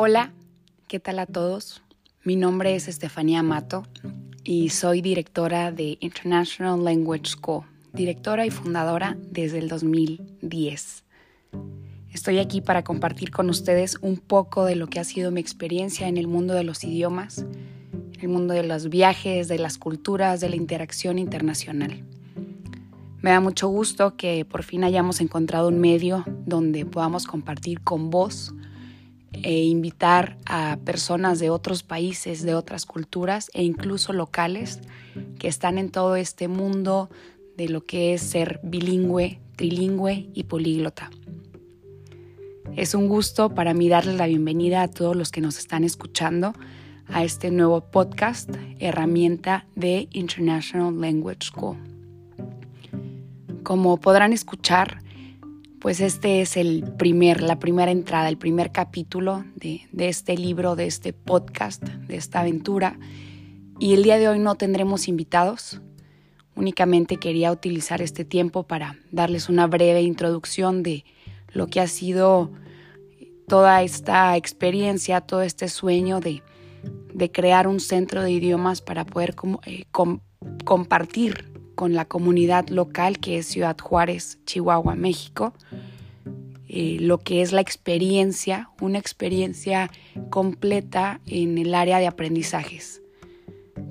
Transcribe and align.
Hola, 0.00 0.32
¿qué 0.86 1.00
tal 1.00 1.18
a 1.18 1.26
todos? 1.26 1.82
Mi 2.22 2.36
nombre 2.36 2.76
es 2.76 2.86
Estefanía 2.86 3.42
Mato 3.42 3.82
y 4.44 4.68
soy 4.68 5.02
directora 5.02 5.72
de 5.72 5.98
International 5.98 6.84
Language 6.84 7.30
School, 7.30 7.64
directora 7.94 8.46
y 8.46 8.50
fundadora 8.50 9.18
desde 9.32 9.58
el 9.58 9.66
2010. 9.66 11.04
Estoy 12.12 12.38
aquí 12.38 12.60
para 12.60 12.84
compartir 12.84 13.32
con 13.32 13.50
ustedes 13.50 13.98
un 14.00 14.18
poco 14.18 14.66
de 14.66 14.76
lo 14.76 14.86
que 14.86 15.00
ha 15.00 15.04
sido 15.04 15.32
mi 15.32 15.40
experiencia 15.40 16.06
en 16.06 16.16
el 16.16 16.28
mundo 16.28 16.54
de 16.54 16.62
los 16.62 16.84
idiomas, 16.84 17.38
en 17.38 18.20
el 18.20 18.28
mundo 18.28 18.54
de 18.54 18.62
los 18.62 18.90
viajes, 18.90 19.48
de 19.48 19.58
las 19.58 19.78
culturas, 19.78 20.38
de 20.38 20.48
la 20.48 20.54
interacción 20.54 21.18
internacional. 21.18 22.04
Me 23.20 23.30
da 23.30 23.40
mucho 23.40 23.66
gusto 23.66 24.16
que 24.16 24.44
por 24.44 24.62
fin 24.62 24.84
hayamos 24.84 25.20
encontrado 25.20 25.66
un 25.66 25.80
medio 25.80 26.22
donde 26.46 26.86
podamos 26.86 27.26
compartir 27.26 27.80
con 27.80 28.10
vos 28.10 28.54
e 29.42 29.64
invitar 29.64 30.38
a 30.46 30.78
personas 30.84 31.38
de 31.38 31.50
otros 31.50 31.82
países, 31.82 32.42
de 32.42 32.54
otras 32.54 32.86
culturas 32.86 33.50
e 33.54 33.62
incluso 33.62 34.12
locales 34.12 34.80
que 35.38 35.48
están 35.48 35.78
en 35.78 35.90
todo 35.90 36.16
este 36.16 36.48
mundo 36.48 37.10
de 37.56 37.68
lo 37.68 37.84
que 37.84 38.14
es 38.14 38.22
ser 38.22 38.60
bilingüe, 38.62 39.40
trilingüe 39.56 40.30
y 40.32 40.44
políglota. 40.44 41.10
Es 42.76 42.94
un 42.94 43.08
gusto 43.08 43.54
para 43.54 43.74
mí 43.74 43.88
darles 43.88 44.16
la 44.16 44.26
bienvenida 44.26 44.82
a 44.82 44.88
todos 44.88 45.16
los 45.16 45.32
que 45.32 45.40
nos 45.40 45.58
están 45.58 45.82
escuchando 45.82 46.52
a 47.08 47.24
este 47.24 47.50
nuevo 47.50 47.80
podcast, 47.80 48.50
herramienta 48.78 49.66
de 49.74 50.08
International 50.12 51.00
Language 51.00 51.46
School. 51.46 51.76
Como 53.62 53.98
podrán 53.98 54.32
escuchar, 54.32 55.02
pues 55.80 56.00
este 56.00 56.40
es 56.40 56.56
el 56.56 56.84
primer, 56.98 57.42
la 57.42 57.58
primera 57.58 57.90
entrada, 57.90 58.28
el 58.28 58.38
primer 58.38 58.72
capítulo 58.72 59.44
de, 59.54 59.82
de, 59.92 60.08
este 60.08 60.36
libro, 60.36 60.76
de 60.76 60.86
este 60.86 61.12
podcast, 61.12 61.82
de 61.82 62.16
esta 62.16 62.40
aventura. 62.40 62.98
Y 63.78 63.94
el 63.94 64.02
día 64.02 64.18
de 64.18 64.28
hoy 64.28 64.38
no 64.38 64.56
tendremos 64.56 65.06
invitados. 65.06 65.80
Únicamente 66.56 67.18
quería 67.18 67.52
utilizar 67.52 68.02
este 68.02 68.24
tiempo 68.24 68.64
para 68.64 68.96
darles 69.12 69.48
una 69.48 69.66
breve 69.68 70.02
introducción 70.02 70.82
de 70.82 71.04
lo 71.52 71.68
que 71.68 71.80
ha 71.80 71.86
sido 71.86 72.50
toda 73.46 73.82
esta 73.82 74.36
experiencia, 74.36 75.20
todo 75.20 75.42
este 75.42 75.68
sueño 75.68 76.20
de, 76.20 76.42
de 77.14 77.30
crear 77.30 77.68
un 77.68 77.78
centro 77.78 78.22
de 78.22 78.32
idiomas 78.32 78.82
para 78.82 79.04
poder 79.04 79.36
eh, 79.66 79.84
com, 79.92 80.20
compartir 80.64 81.57
con 81.78 81.94
la 81.94 82.06
comunidad 82.06 82.70
local 82.70 83.20
que 83.20 83.38
es 83.38 83.46
Ciudad 83.46 83.76
Juárez, 83.80 84.40
Chihuahua, 84.46 84.96
México, 84.96 85.52
eh, 86.66 86.96
lo 86.98 87.18
que 87.18 87.40
es 87.40 87.52
la 87.52 87.60
experiencia, 87.60 88.68
una 88.80 88.98
experiencia 88.98 89.88
completa 90.28 91.20
en 91.24 91.56
el 91.56 91.76
área 91.76 92.00
de 92.00 92.08
aprendizajes. 92.08 93.00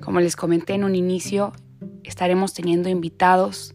Como 0.02 0.20
les 0.20 0.36
comenté 0.36 0.74
en 0.74 0.84
un 0.84 0.94
inicio, 0.94 1.54
estaremos 2.04 2.52
teniendo 2.52 2.90
invitados 2.90 3.74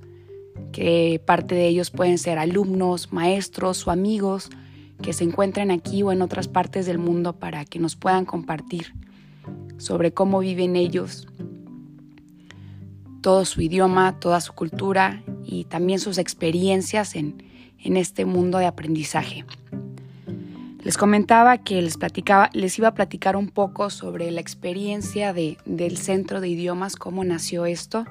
que 0.71 1.19
parte 1.25 1.55
de 1.55 1.67
ellos 1.67 1.89
pueden 1.89 2.19
ser 2.19 2.37
alumnos, 2.37 3.11
maestros 3.11 3.87
o 3.87 3.89
amigos 3.89 4.51
que 5.01 5.13
se 5.13 5.23
encuentren 5.23 5.71
aquí 5.71 6.03
o 6.03 6.11
en 6.11 6.21
otras 6.21 6.47
partes 6.47 6.85
del 6.85 6.99
mundo 6.99 7.39
para 7.39 7.65
que 7.65 7.79
nos 7.79 7.95
puedan 7.95 8.25
compartir 8.25 8.93
sobre 9.79 10.13
cómo 10.13 10.37
viven 10.37 10.75
ellos 10.75 11.27
todo 13.23 13.45
su 13.45 13.61
idioma, 13.61 14.19
toda 14.19 14.41
su 14.41 14.53
cultura 14.53 15.23
y 15.43 15.63
también 15.63 15.99
sus 15.99 16.19
experiencias 16.19 17.15
en, 17.15 17.41
este 17.79 18.25
mundo 18.25 18.59
de 18.59 18.65
aprendizaje. 18.65 19.43
Les 20.83 20.97
comentaba 20.97 21.57
que 21.57 21.81
les, 21.81 21.97
platicaba, 21.97 22.49
les 22.53 22.77
iba 22.77 22.89
a 22.89 22.93
platicar 22.93 23.35
un 23.35 23.49
poco 23.49 23.89
sobre 23.89 24.29
la 24.31 24.41
experiencia 24.41 25.33
de, 25.33 25.57
del 25.65 25.97
Centro 25.97 26.39
de 26.39 26.49
Idiomas, 26.49 26.95
cómo 26.95 27.23
nació 27.23 27.65
esto. 27.65 28.05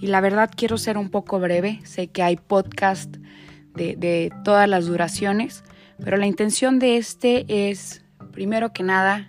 Y 0.00 0.08
la 0.08 0.20
verdad 0.20 0.50
quiero 0.54 0.76
ser 0.78 0.98
un 0.98 1.10
poco 1.10 1.38
breve. 1.38 1.80
Sé 1.84 2.08
que 2.08 2.22
hay 2.22 2.36
podcast 2.36 3.16
de, 3.74 3.96
de 3.96 4.30
todas 4.44 4.68
las 4.68 4.86
duraciones, 4.86 5.64
pero 6.02 6.16
la 6.16 6.26
intención 6.26 6.78
de 6.78 6.96
este 6.96 7.70
es, 7.70 8.04
primero 8.32 8.72
que 8.72 8.82
nada, 8.82 9.28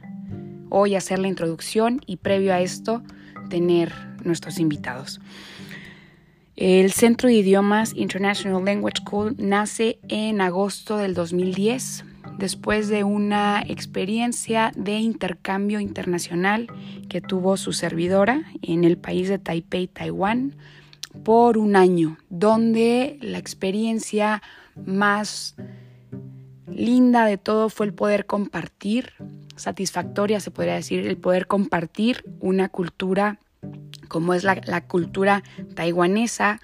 hoy 0.69 0.95
hacer 0.95 1.19
la 1.19 1.27
introducción 1.27 2.01
y 2.05 2.17
previo 2.17 2.53
a 2.53 2.59
esto, 2.59 3.01
tener 3.49 4.08
nuestros 4.23 4.59
invitados. 4.59 5.19
El 6.55 6.91
Centro 6.91 7.29
de 7.29 7.35
Idiomas 7.35 7.93
International 7.95 8.63
Language 8.65 9.01
School 9.01 9.35
nace 9.37 9.99
en 10.09 10.41
agosto 10.41 10.97
del 10.97 11.13
2010 11.13 12.03
después 12.37 12.89
de 12.89 13.03
una 13.03 13.63
experiencia 13.67 14.71
de 14.75 14.97
intercambio 14.97 15.79
internacional 15.79 16.67
que 17.07 17.21
tuvo 17.21 17.57
su 17.57 17.73
servidora 17.73 18.43
en 18.61 18.83
el 18.83 18.97
país 18.97 19.29
de 19.29 19.39
Taipei, 19.39 19.87
Taiwán, 19.87 20.55
por 21.23 21.57
un 21.57 21.75
año, 21.75 22.17
donde 22.29 23.17
la 23.21 23.37
experiencia 23.37 24.41
más 24.75 25.55
linda 26.67 27.25
de 27.25 27.37
todo 27.37 27.69
fue 27.69 27.87
el 27.87 27.93
poder 27.93 28.25
compartir, 28.25 29.13
satisfactoria 29.55 30.39
se 30.39 30.51
podría 30.51 30.75
decir, 30.75 31.05
el 31.05 31.17
poder 31.17 31.47
compartir 31.47 32.23
una 32.39 32.69
cultura 32.69 33.39
como 34.09 34.33
es 34.33 34.43
la, 34.43 34.81
cultura 34.87 35.43
taiwanesa, 35.75 36.59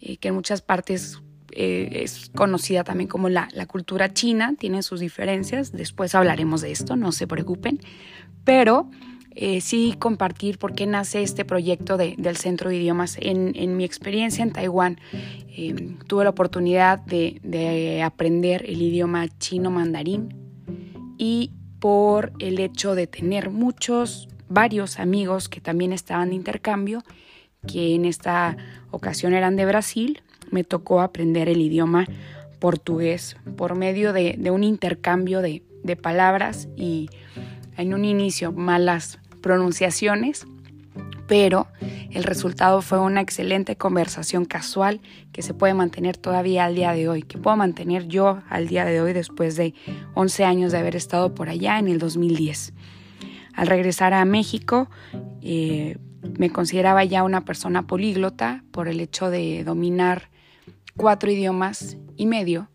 eh, 0.00 0.18
que 0.18 0.28
en 0.28 0.34
muchas 0.34 0.60
partes 0.60 1.22
eh, 1.52 2.02
es 2.04 2.30
conocida 2.34 2.84
también 2.84 3.08
como 3.08 3.30
la, 3.30 3.48
cultura 3.66 4.12
china, 4.12 4.54
tiene 4.58 4.82
sus 4.82 5.00
diferencias, 5.00 5.72
después 5.72 6.14
hablaremos 6.14 6.60
de 6.60 6.72
esto, 6.72 6.96
no 6.96 7.12
se 7.12 7.26
preocupen, 7.26 7.80
pero 8.44 8.90
eh, 9.34 9.62
sí 9.62 9.94
compartir 9.98 10.58
por 10.58 10.74
qué 10.74 10.86
nace 10.86 11.22
este 11.22 11.44
proyecto 11.46 11.96
del 11.96 12.36
Centro 12.36 12.68
de 12.68 12.76
Idiomas. 12.76 13.16
En, 13.20 13.76
mi 13.76 13.84
experiencia 13.84 14.42
en 14.42 14.52
Taiwán, 14.52 14.98
tuve 16.08 16.24
la 16.24 16.30
oportunidad 16.30 16.98
de, 16.98 17.40
de 17.42 18.02
aprender 18.02 18.64
el 18.66 18.82
idioma 18.82 19.28
chino 19.38 19.70
mandarín 19.70 20.34
y 21.18 21.52
por 21.78 22.32
el 22.40 22.58
hecho 22.58 22.94
de 22.94 23.06
tener 23.06 23.50
muchos 23.50 24.28
varios 24.48 24.98
amigos 24.98 25.48
que 25.48 25.60
también 25.60 25.92
estaban 25.92 26.30
de 26.30 26.36
intercambio, 26.36 27.02
que 27.66 27.94
en 27.94 28.04
esta 28.04 28.56
ocasión 28.90 29.34
eran 29.34 29.56
de 29.56 29.66
Brasil, 29.66 30.22
me 30.50 30.64
tocó 30.64 31.00
aprender 31.00 31.48
el 31.48 31.60
idioma 31.60 32.06
portugués 32.58 33.36
por 33.56 33.74
medio 33.74 34.12
de, 34.12 34.38
un 34.50 34.64
intercambio 34.64 35.40
de, 35.42 35.62
de 35.82 35.96
palabras 35.96 36.68
y 36.76 37.08
en 37.76 37.94
un 37.94 38.04
inicio 38.04 38.52
malas 38.52 39.18
pronunciaciones, 39.40 40.46
pero 41.26 41.68
el 42.10 42.24
resultado 42.24 42.80
fue 42.80 42.98
una 42.98 43.20
excelente 43.20 43.76
conversación 43.76 44.46
casual 44.46 45.00
que 45.30 45.42
se 45.42 45.54
puede 45.54 45.74
mantener 45.74 46.16
todavía 46.16 46.64
al 46.64 46.74
día 46.74 46.92
de 46.92 47.08
hoy, 47.08 47.22
que 47.22 47.38
puedo 47.38 47.56
mantener 47.56 48.08
yo 48.08 48.40
al 48.48 48.66
día 48.66 48.84
de 48.86 49.00
hoy 49.00 49.12
después 49.12 49.56
de 49.56 49.74
11 50.14 50.44
años 50.44 50.72
de 50.72 50.78
haber 50.78 50.96
estado 50.96 51.34
por 51.34 51.50
allá 51.50 51.78
en 51.78 51.88
el 51.88 51.98
2010. 51.98 52.72
Al 53.58 53.66
regresar 53.66 54.14
a 54.14 54.24
México, 54.24 54.88
eh, 55.42 55.98
me 56.38 56.48
consideraba 56.50 57.02
ya 57.02 57.24
una 57.24 57.44
persona 57.44 57.88
políglota 57.88 58.62
por 58.70 58.86
el 58.86 59.00
hecho 59.00 59.30
de 59.30 59.64
dominar 59.64 60.30
cuatro 60.96 61.28
idiomas 61.28 61.96
y 62.16 62.26
medio, 62.26 62.70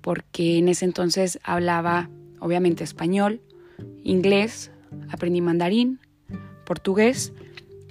porque 0.00 0.58
en 0.58 0.66
ese 0.68 0.86
entonces 0.86 1.38
hablaba 1.44 2.10
obviamente 2.40 2.82
español, 2.82 3.42
inglés, 4.02 4.72
aprendí 5.08 5.40
mandarín, 5.40 6.00
portugués 6.66 7.32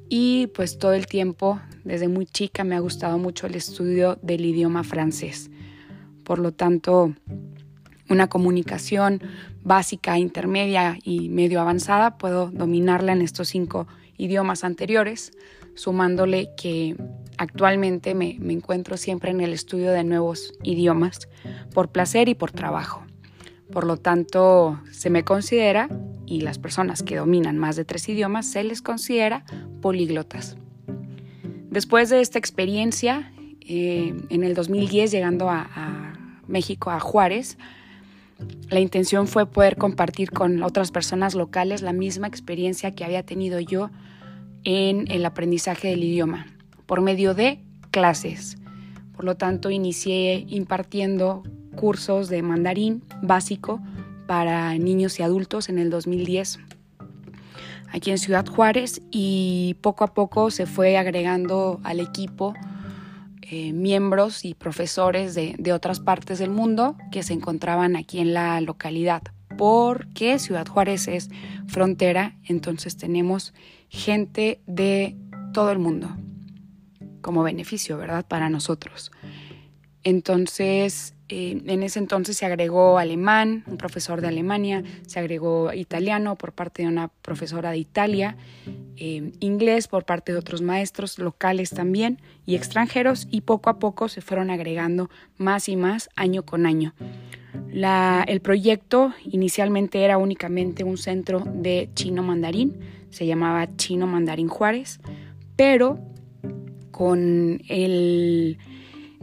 y 0.09 0.47
pues 0.47 0.79
todo 0.79 0.91
el 0.91 1.07
tiempo, 1.07 1.61
desde 1.85 2.09
muy 2.09 2.25
chica, 2.25 2.65
me 2.65 2.75
ha 2.75 2.79
gustado 2.81 3.19
mucho 3.19 3.47
el 3.47 3.55
estudio 3.55 4.19
del 4.21 4.43
idioma 4.43 4.83
francés. 4.83 5.49
Por 6.25 6.39
lo 6.39 6.51
tanto, 6.51 7.15
una 8.09 8.27
comunicación 8.27 9.21
básica, 9.63 10.17
intermedia 10.17 10.97
y 11.03 11.29
medio 11.29 11.61
avanzada, 11.61 12.17
puedo 12.17 12.49
dominarla 12.51 13.13
en 13.13 13.21
estos 13.21 13.49
cinco 13.49 13.87
idiomas 14.17 14.63
anteriores, 14.63 15.31
sumándole 15.75 16.49
que 16.57 16.95
actualmente 17.37 18.13
me, 18.13 18.37
encuentro 18.49 18.97
siempre 18.97 19.31
en 19.31 19.41
el 19.41 19.53
estudio 19.53 19.91
de 19.91 20.03
nuevos 20.03 20.53
idiomas 20.63 21.27
por 21.73 21.89
placer 21.89 22.29
y 22.29 22.35
por 22.35 22.51
trabajo. 22.51 23.03
Por 23.71 23.85
lo 23.85 23.97
tanto, 23.97 24.79
se 24.91 25.09
me 25.09 25.23
considera, 25.23 25.89
y 26.25 26.41
las 26.41 26.59
personas 26.59 27.03
que 27.03 27.15
dominan 27.15 27.57
más 27.57 27.75
de 27.75 27.85
tres 27.85 28.07
idiomas, 28.09 28.45
se 28.45 28.63
les 28.63 28.81
considera 28.81 29.45
políglotas. 29.81 30.57
Después 31.69 32.09
de 32.09 32.19
esta 32.19 32.37
experiencia, 32.37 33.31
eh, 33.61 34.13
en 34.29 34.43
el 34.43 34.53
2010, 34.53 35.11
llegando 35.11 35.49
a 35.49 36.13
México, 36.47 36.91
a 36.91 36.99
Juárez, 36.99 37.57
la 38.69 38.79
intención 38.79 39.27
fue 39.27 39.45
poder 39.45 39.77
compartir 39.77 40.31
con 40.31 40.63
otras 40.63 40.91
personas 40.91 41.35
locales 41.35 41.81
la 41.81 41.93
misma 41.93 42.27
experiencia 42.27 42.91
que 42.91 43.03
había 43.03 43.23
tenido 43.23 43.59
yo 43.59 43.89
en 44.63 45.09
el 45.11 45.25
aprendizaje 45.25 45.89
del 45.89 46.03
idioma 46.03 46.47
por 46.85 47.01
medio 47.01 47.33
de 47.33 47.59
clases. 47.91 48.57
Por 49.15 49.25
lo 49.25 49.35
tanto, 49.35 49.69
inicié 49.69 50.45
impartiendo 50.47 51.43
cursos 51.75 52.29
de 52.29 52.41
mandarín 52.41 53.03
básico 53.21 53.81
para 54.27 54.77
niños 54.77 55.19
y 55.19 55.23
adultos 55.23 55.69
en 55.69 55.79
el 55.79 55.89
2010 55.89 56.59
aquí 57.91 58.11
en 58.11 58.17
Ciudad 58.17 58.45
Juárez 58.47 59.01
y 59.11 59.75
poco 59.81 60.03
a 60.03 60.13
poco 60.13 60.51
se 60.51 60.65
fue 60.65 60.97
agregando 60.97 61.79
al 61.83 61.99
equipo 61.99 62.53
eh, 63.51 63.73
miembros 63.73 64.45
y 64.45 64.55
profesores 64.55 65.35
de, 65.35 65.55
de 65.59 65.73
otras 65.73 65.99
partes 65.99 66.39
del 66.39 66.49
mundo 66.49 66.95
que 67.11 67.21
se 67.21 67.33
encontraban 67.33 67.95
aquí 67.95 68.19
en 68.19 68.33
la 68.33 68.59
localidad 68.61 69.21
porque 69.57 70.39
Ciudad 70.39 70.67
Juárez 70.67 71.07
es 71.07 71.29
frontera, 71.67 72.35
entonces 72.45 72.97
tenemos 72.97 73.53
gente 73.89 74.61
de 74.65 75.15
todo 75.53 75.71
el 75.71 75.79
mundo 75.79 76.15
como 77.21 77.43
beneficio, 77.43 77.97
¿verdad? 77.97 78.25
Para 78.27 78.49
nosotros. 78.49 79.11
Entonces, 80.03 81.13
eh, 81.31 81.61
en 81.65 81.81
ese 81.81 81.97
entonces 81.97 82.35
se 82.35 82.45
agregó 82.45 82.99
alemán, 82.99 83.63
un 83.65 83.77
profesor 83.77 84.19
de 84.19 84.27
Alemania, 84.27 84.83
se 85.07 85.17
agregó 85.17 85.71
italiano 85.71 86.37
por 86.37 86.51
parte 86.51 86.81
de 86.81 86.89
una 86.89 87.07
profesora 87.07 87.71
de 87.71 87.77
Italia, 87.77 88.35
eh, 88.97 89.31
inglés 89.39 89.87
por 89.87 90.03
parte 90.03 90.33
de 90.33 90.37
otros 90.37 90.61
maestros 90.61 91.17
locales 91.19 91.69
también 91.69 92.19
y 92.45 92.55
extranjeros 92.55 93.29
y 93.31 93.41
poco 93.41 93.69
a 93.69 93.79
poco 93.79 94.09
se 94.09 94.19
fueron 94.19 94.49
agregando 94.49 95.09
más 95.37 95.69
y 95.69 95.77
más 95.77 96.09
año 96.17 96.43
con 96.43 96.65
año. 96.65 96.93
el 97.71 98.41
proyecto 98.41 99.13
inicialmente 99.23 100.03
era 100.03 100.17
únicamente 100.17 100.83
un 100.83 100.97
centro 100.97 101.43
de 101.45 101.89
chino 101.95 102.23
mandarín, 102.23 102.77
se 103.09 103.25
llamaba 103.25 103.73
Chino 103.77 104.05
Mandarín 104.05 104.49
Juárez, 104.49 104.99
pero 105.55 105.97
con 106.91 107.61
el 107.69 108.57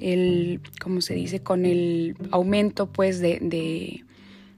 el, 0.00 0.60
¿cómo 0.80 1.00
se 1.00 1.14
dice? 1.14 1.40
Con 1.40 1.66
el 1.66 2.16
aumento 2.30 2.86
pues 2.86 3.20
de, 3.20 3.38
de, 3.40 4.04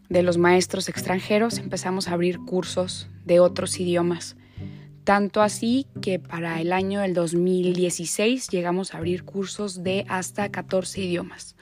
de 0.09 0.23
los 0.23 0.39
maestros 0.39 0.89
extranjeros 0.89 1.59
empezamos 1.59 2.09
a 2.09 2.13
abrir 2.13 2.39
cursos 2.41 3.09
de 3.25 3.41
otros 3.41 3.79
idiomas. 3.79 4.37
Tanto 5.05 5.41
así 5.43 5.87
que 6.03 6.19
para 6.19 6.61
el 6.61 6.73
año 6.73 7.01
del 7.01 7.15
2016 7.15 8.49
llegamos 8.49 8.95
a 8.95 8.99
abrir 8.99 9.25
cursos 9.25 9.83
de 9.83 10.05
hasta 10.09 10.51
14 10.51 11.01
idiomas. 11.01 11.57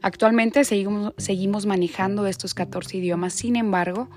Actualmente 0.00 0.64
seguimos, 0.64 1.66
manejando 1.66 2.26
estos 2.26 2.54
14 2.54 2.98
idiomas, 2.98 3.32
sin 3.34 3.56
embargo, 3.56 4.08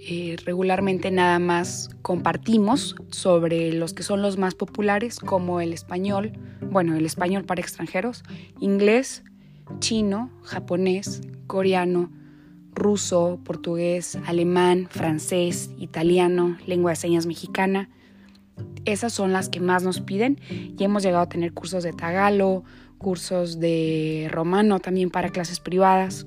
eh, 0.00 0.36
regularmente 0.44 1.10
nada 1.10 1.38
más 1.40 1.90
compartimos 2.02 2.94
sobre 3.10 3.72
los 3.72 3.94
que 3.94 4.04
son 4.04 4.22
los 4.22 4.38
más 4.38 4.54
populares, 4.54 5.18
como 5.18 5.60
el 5.60 5.72
español, 5.72 6.32
bueno, 6.70 6.94
el 6.96 7.04
español 7.04 7.44
para 7.44 7.60
extranjeros, 7.60 8.22
inglés, 8.60 9.24
chino, 9.80 10.30
japonés, 10.44 11.20
coreano, 11.48 12.10
ruso, 12.74 13.40
portugués, 13.44 14.16
alemán, 14.26 14.86
francés, 14.88 15.70
italiano, 15.78 16.56
lengua 16.66 16.92
de 16.92 16.96
señas 16.96 17.26
mexicana. 17.26 17.90
Esas 18.84 19.12
son 19.12 19.32
las 19.32 19.48
que 19.48 19.60
más 19.60 19.82
nos 19.82 20.00
piden 20.00 20.38
y 20.48 20.82
hemos 20.82 21.02
llegado 21.02 21.24
a 21.24 21.28
tener 21.28 21.52
cursos 21.52 21.82
de 21.82 21.92
tagalo, 21.92 22.62
cursos 22.98 23.58
de 23.58 24.28
romano 24.30 24.78
también 24.78 25.10
para 25.10 25.30
clases 25.30 25.60
privadas, 25.60 26.26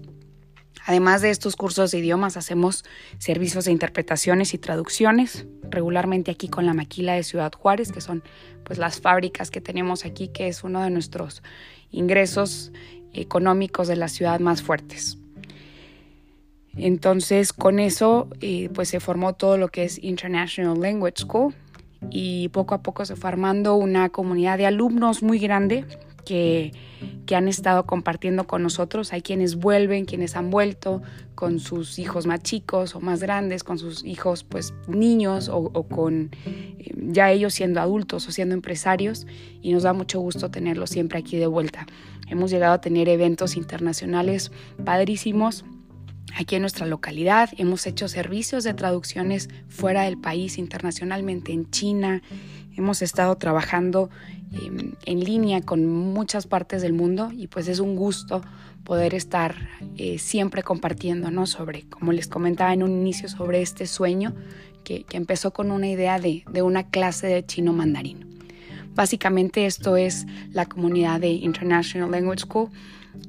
Además 0.85 1.21
de 1.21 1.29
estos 1.29 1.55
cursos 1.55 1.91
de 1.91 1.99
idiomas, 1.99 2.37
hacemos 2.37 2.83
servicios 3.19 3.65
de 3.65 3.71
interpretaciones 3.71 4.53
y 4.53 4.57
traducciones, 4.57 5.45
regularmente 5.69 6.31
aquí 6.31 6.47
con 6.49 6.65
la 6.65 6.73
Maquila 6.73 7.13
de 7.13 7.23
Ciudad 7.23 7.51
Juárez, 7.53 7.91
que 7.91 8.01
son 8.01 8.23
pues 8.63 8.79
las 8.79 8.99
fábricas 8.99 9.51
que 9.51 9.61
tenemos 9.61 10.05
aquí, 10.05 10.27
que 10.29 10.47
es 10.47 10.63
uno 10.63 10.81
de 10.81 10.89
nuestros 10.89 11.43
ingresos 11.91 12.71
económicos 13.13 13.87
de 13.87 13.95
la 13.95 14.07
ciudad 14.07 14.39
más 14.39 14.63
fuertes. 14.63 15.17
Entonces, 16.75 17.53
con 17.53 17.79
eso, 17.79 18.29
eh, 18.39 18.69
pues 18.73 18.89
se 18.89 18.99
formó 18.99 19.33
todo 19.33 19.57
lo 19.57 19.67
que 19.67 19.83
es 19.83 20.01
International 20.01 20.79
Language 20.79 21.15
School 21.17 21.53
y 22.09 22.47
poco 22.49 22.73
a 22.73 22.81
poco 22.81 23.05
se 23.05 23.15
fue 23.15 23.29
armando 23.29 23.75
una 23.75 24.09
comunidad 24.09 24.57
de 24.57 24.65
alumnos 24.65 25.21
muy 25.21 25.37
grande 25.37 25.85
que, 26.23 26.71
han 27.33 27.47
estado 27.47 27.85
compartiendo 27.85 28.45
con 28.45 28.61
nosotros. 28.61 29.13
Hay 29.13 29.21
quienes 29.21 29.55
vuelven, 29.55 30.03
quienes 30.03 30.35
han 30.35 30.49
vuelto 30.49 31.01
con 31.33 31.59
sus 31.59 31.97
hijos 31.97 32.27
más 32.27 32.41
chicos 32.43 32.93
o 32.93 32.99
más 32.99 33.21
grandes, 33.21 33.63
con 33.63 33.79
sus 33.79 34.03
hijos 34.03 34.43
pues 34.43 34.73
niños 34.89 35.49
o, 35.49 35.71
con 35.87 36.29
eh, 36.45 36.93
ya 36.97 37.31
ellos 37.31 37.53
siendo 37.53 37.79
adultos 37.79 38.27
o 38.27 38.31
siendo 38.33 38.53
empresarios 38.53 39.25
y 39.61 39.71
nos 39.71 39.83
da 39.83 39.93
mucho 39.93 40.19
gusto 40.19 40.51
tenerlos 40.51 40.89
siempre 40.89 41.19
aquí 41.19 41.37
de 41.37 41.47
vuelta. 41.47 41.85
Hemos 42.27 42.51
llegado 42.51 42.73
a 42.73 42.81
tener 42.81 43.07
eventos 43.07 43.55
internacionales 43.55 44.51
padrísimos 44.83 45.63
aquí 46.35 46.55
en 46.55 46.61
nuestra 46.61 46.85
localidad. 46.85 47.49
Hemos 47.57 47.85
hecho 47.87 48.07
servicios 48.07 48.63
de 48.63 48.73
traducciones 48.73 49.49
fuera 49.67 50.03
del 50.03 50.17
país, 50.17 50.57
internacionalmente 50.57 51.51
en 51.51 51.69
China. 51.69 52.21
Hemos 52.75 53.01
estado 53.01 53.35
trabajando 53.35 54.09
Em, 54.51 54.95
en 55.05 55.21
línea 55.21 55.61
con 55.61 55.85
muchas 55.85 56.45
partes 56.45 56.81
del 56.81 56.91
mundo 56.91 57.31
y 57.31 57.47
pues 57.47 57.69
es 57.69 57.79
un 57.79 57.95
gusto 57.95 58.41
poder 58.83 59.13
estar 59.13 59.55
eh, 59.95 60.17
siempre 60.19 60.61
compartiendo, 60.61 61.31
¿no? 61.31 61.45
Sobre, 61.47 61.87
como 61.87 62.11
les 62.11 62.27
comentaba 62.27 62.73
en 62.73 62.83
un 62.83 62.91
inicio, 62.91 63.29
sobre 63.29 63.61
este 63.61 63.87
sueño 63.87 64.35
que, 64.83 65.03
que 65.03 65.15
empezó 65.15 65.51
con 65.51 65.71
una 65.71 65.87
idea 65.87 66.19
de, 66.19 66.43
de 66.51 66.61
una 66.63 66.89
clase 66.89 67.27
de 67.27 67.45
chino 67.45 67.71
mandarín. 67.71 68.30
Básicamente 68.93 69.65
esto 69.65 69.97
es 69.97 70.25
la 70.51 70.65
comunidad 70.65 71.19
de 71.19 71.29
International 71.29 72.11
Language 72.11 72.41
School 72.41 72.69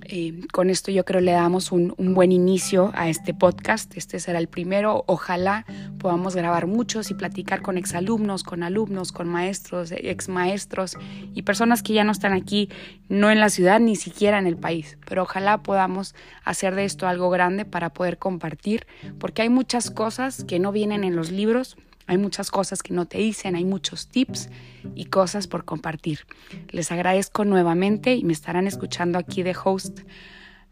eh, 0.05 0.47
con 0.53 0.71
esto 0.71 0.91
yo 0.91 1.05
creo 1.05 1.21
le 1.21 1.33
damos 1.33 1.73
un, 1.73 1.95
buen 1.99 2.33
inicio 2.33 2.91
a 2.95 3.09
este 3.09 3.35
podcast. 3.35 3.97
Este 3.97 4.21
será 4.21 4.39
el 4.39 4.49
primero. 4.49 5.05
Ojalá 5.07 5.65
podamos 5.99 6.37
grabar 6.37 6.67
muchos 6.67 7.11
y 7.11 7.15
platicar 7.15 7.63
con 7.63 7.79
exalumnos, 7.79 8.43
con 8.43 8.63
alumnos, 8.63 9.13
con 9.13 9.29
maestros, 9.29 9.93
ex 9.93 10.29
maestros 10.29 10.97
y 11.35 11.43
personas 11.43 11.83
que 11.83 11.95
ya 11.95 12.05
no 12.05 12.13
están 12.13 12.33
aquí, 12.33 12.69
no 13.09 13.31
en 13.31 13.41
la 13.41 13.49
ciudad 13.49 13.81
ni 13.81 13.97
siquiera 13.97 14.39
en 14.39 14.47
el 14.47 14.57
país. 14.57 14.99
Pero 15.09 15.23
ojalá 15.23 15.63
podamos 15.63 16.15
hacer 16.45 16.75
de 16.75 16.85
esto 16.85 17.07
algo 17.07 17.31
grande 17.31 17.65
para 17.65 17.93
poder 17.93 18.19
compartir, 18.19 18.87
porque 19.19 19.43
hay 19.43 19.49
muchas 19.49 19.91
cosas 19.91 20.45
que 20.45 20.59
no 20.59 20.73
vienen 20.73 21.05
en 21.05 21.17
los 21.17 21.31
libros 21.31 21.77
hay 22.07 22.19
muchas 22.19 22.51
cosas 22.51 22.83
que 22.83 22.95
no 22.95 23.07
te 23.07 23.19
dicen, 23.19 23.55
hay 23.55 23.65
muchos 23.65 24.09
tips 24.09 24.49
y 24.95 25.07
cosas 25.07 25.47
por 25.47 25.65
compartir. 25.65 26.21
Les 26.69 26.93
agradezco 26.93 27.45
nuevamente 27.45 28.15
y 28.15 28.25
me 28.25 28.33
estarán 28.33 28.67
escuchando 28.67 29.19
aquí 29.19 29.43
de 29.43 29.57
host 29.63 30.01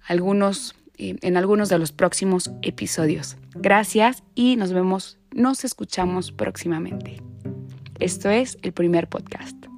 algunos, 0.06 0.75
eh, 0.99 1.17
en 1.22 1.37
algunos 1.37 1.69
de 1.69 1.79
los 1.79 1.93
próximos 1.93 2.51
episodios. 2.63 3.37
Gracias 3.55 4.22
y 4.34 4.56
nos 4.56 4.72
vemos, 4.72 5.19
nos 5.32 5.65
escuchamos 5.65 6.32
próximamente. 6.32 7.22
Esto 7.99 8.31
es 8.31 8.58
el 8.63 8.72
primer 8.72 9.08
podcast. 9.08 9.69